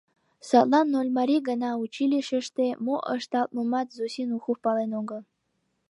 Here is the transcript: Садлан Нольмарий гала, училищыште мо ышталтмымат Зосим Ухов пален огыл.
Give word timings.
Садлан 0.47 0.87
Нольмарий 0.93 1.41
гала, 1.47 1.71
училищыште 1.85 2.65
мо 2.85 2.95
ышталтмымат 3.15 3.87
Зосим 3.97 4.29
Ухов 4.37 4.57
пален 4.63 4.91
огыл. 4.99 5.21